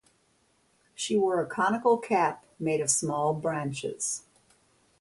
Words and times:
She 0.95 1.15
wore 1.15 1.39
a 1.41 1.45
conical 1.45 1.95
cap 1.99 2.43
made 2.57 2.81
of 2.81 2.89
small 2.89 3.35
branches. 3.35 4.23